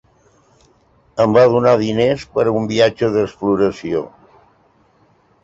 [1.25, 4.03] Em va donar diners per a un viatge d'exploració…